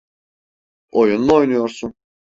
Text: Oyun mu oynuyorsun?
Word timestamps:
Oyun 0.91 1.21
mu 1.27 1.33
oynuyorsun? 1.35 1.93